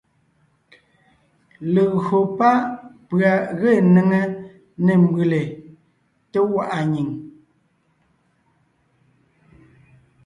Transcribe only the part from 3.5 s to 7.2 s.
ge néŋe nê mbʉ́lè, té gwaʼa nyìŋ,